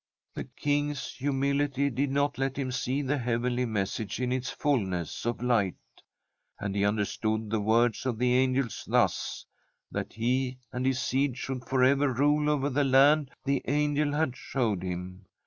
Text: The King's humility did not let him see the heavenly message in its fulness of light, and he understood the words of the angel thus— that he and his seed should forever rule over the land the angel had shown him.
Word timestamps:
The 0.33 0.45
King's 0.45 1.11
humility 1.13 1.91
did 1.91 2.09
not 2.09 2.39
let 2.39 2.57
him 2.57 2.71
see 2.71 3.03
the 3.03 3.19
heavenly 3.19 3.65
message 3.67 4.19
in 4.19 4.31
its 4.31 4.49
fulness 4.49 5.27
of 5.27 5.43
light, 5.43 5.75
and 6.59 6.75
he 6.75 6.83
understood 6.83 7.51
the 7.51 7.59
words 7.61 8.07
of 8.07 8.17
the 8.17 8.33
angel 8.33 8.65
thus— 8.87 9.45
that 9.91 10.13
he 10.13 10.57
and 10.73 10.87
his 10.87 10.99
seed 10.99 11.37
should 11.37 11.65
forever 11.65 12.11
rule 12.11 12.49
over 12.49 12.71
the 12.71 12.83
land 12.83 13.29
the 13.43 13.61
angel 13.67 14.11
had 14.11 14.35
shown 14.35 14.81
him. 14.81 15.27